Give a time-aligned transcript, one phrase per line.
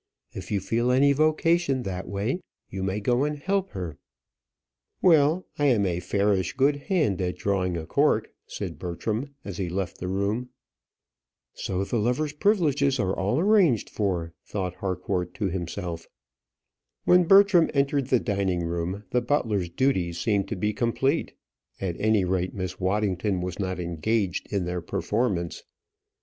[0.33, 3.99] If you feel any vocation that way, you may go and help her."
[4.99, 9.69] "Well, I am a fairish good hand at drawing a cork," said Bertram, as he
[9.69, 10.49] left the room.
[11.53, 16.07] "So the lovers' privileges are all arranged for," thought Harcourt to himself.
[17.05, 21.35] When Bertram entered the dining room, the butler's duties seemed to be complete;
[21.79, 25.61] at any rate, Miss Waddington was not engaged in their performance.